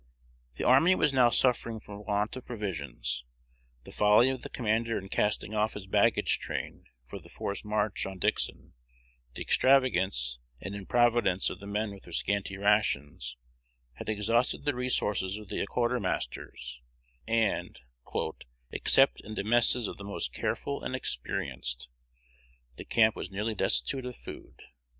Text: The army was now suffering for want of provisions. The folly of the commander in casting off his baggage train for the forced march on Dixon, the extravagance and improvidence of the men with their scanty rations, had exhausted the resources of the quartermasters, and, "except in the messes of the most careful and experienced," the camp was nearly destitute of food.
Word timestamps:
The 0.55 0.63
army 0.63 0.95
was 0.95 1.13
now 1.13 1.29
suffering 1.29 1.79
for 1.79 2.01
want 2.03 2.35
of 2.35 2.43
provisions. 2.47 3.23
The 3.83 3.91
folly 3.91 4.31
of 4.31 4.41
the 4.41 4.49
commander 4.49 4.97
in 4.97 5.09
casting 5.09 5.53
off 5.53 5.73
his 5.75 5.85
baggage 5.85 6.39
train 6.39 6.85
for 7.05 7.19
the 7.19 7.29
forced 7.29 7.63
march 7.63 8.07
on 8.07 8.17
Dixon, 8.17 8.73
the 9.35 9.43
extravagance 9.43 10.39
and 10.59 10.73
improvidence 10.73 11.51
of 11.51 11.59
the 11.59 11.67
men 11.67 11.91
with 11.93 12.01
their 12.05 12.13
scanty 12.13 12.57
rations, 12.57 13.37
had 13.93 14.09
exhausted 14.09 14.65
the 14.65 14.73
resources 14.73 15.37
of 15.37 15.49
the 15.49 15.63
quartermasters, 15.67 16.81
and, 17.27 17.79
"except 18.71 19.21
in 19.21 19.35
the 19.35 19.43
messes 19.43 19.85
of 19.85 19.97
the 19.97 20.03
most 20.03 20.33
careful 20.33 20.83
and 20.83 20.95
experienced," 20.95 21.89
the 22.75 22.85
camp 22.85 23.15
was 23.15 23.29
nearly 23.29 23.53
destitute 23.53 24.07
of 24.07 24.15
food. 24.15 24.63